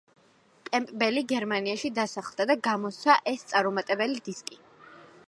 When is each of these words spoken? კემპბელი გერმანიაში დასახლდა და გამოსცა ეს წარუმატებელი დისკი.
კემპბელი 0.69 1.23
გერმანიაში 1.31 1.91
დასახლდა 1.99 2.49
და 2.53 2.55
გამოსცა 2.69 3.19
ეს 3.33 3.47
წარუმატებელი 3.53 4.27
დისკი. 4.31 4.63